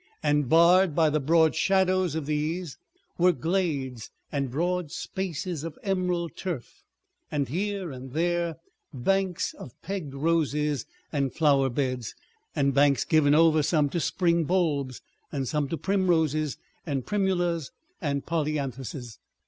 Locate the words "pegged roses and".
9.83-11.31